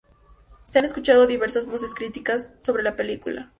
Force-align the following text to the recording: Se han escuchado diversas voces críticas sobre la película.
Se 0.63 0.79
han 0.79 0.85
escuchado 0.85 1.27
diversas 1.27 1.67
voces 1.67 1.93
críticas 1.93 2.55
sobre 2.63 2.81
la 2.81 2.95
película. 2.95 3.49